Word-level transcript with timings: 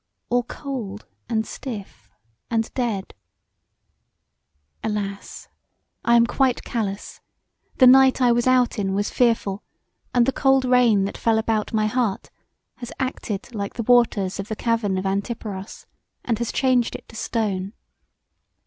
All 0.31 0.41
cold, 0.41 1.05
and 1.29 1.45
stiff, 1.45 2.09
and 2.49 2.73
dead! 2.73 3.13
Alas! 4.83 5.47
I 6.03 6.15
am 6.15 6.25
quite 6.25 6.63
callous: 6.63 7.21
the 7.77 7.85
night 7.85 8.19
I 8.19 8.31
was 8.31 8.47
out 8.47 8.79
in 8.79 8.95
was 8.95 9.11
fearful 9.11 9.61
and 10.11 10.25
the 10.25 10.31
cold 10.31 10.65
rain 10.65 11.03
that 11.03 11.19
fell 11.19 11.37
about 11.37 11.71
my 11.71 11.85
heart 11.85 12.31
has 12.77 12.91
acted 12.99 13.53
like 13.53 13.75
the 13.75 13.83
waters 13.83 14.39
of 14.39 14.47
the 14.47 14.55
cavern 14.55 14.97
of 14.97 15.05
Antiparos 15.05 15.85
and 16.25 16.39
has 16.39 16.51
changed 16.51 16.95
it 16.95 17.07
to 17.09 17.15
stone. 17.15 17.73